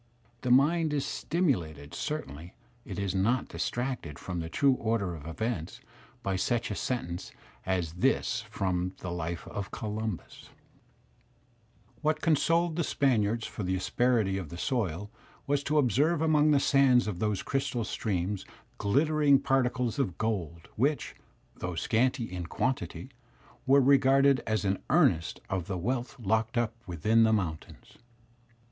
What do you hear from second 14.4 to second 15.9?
the soil was to